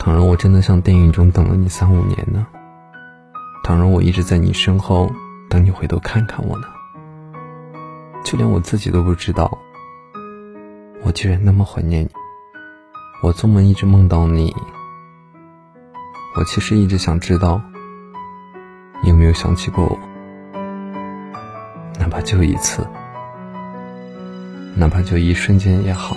[0.00, 2.46] 倘若我真的像电影中等了你三五年呢。
[3.62, 5.12] 倘若我一直在你身后
[5.50, 6.66] 等你回头看看我呢。
[8.24, 9.58] 就连我自己都不知道
[11.02, 12.10] 我居然那么怀念你。
[13.22, 14.56] 我做梦一直梦到你。
[16.34, 17.60] 我其实一直想知道
[19.02, 19.98] 你有没有想起过我。
[21.98, 22.86] 哪怕就一次
[24.74, 26.16] 哪怕就一瞬间也好。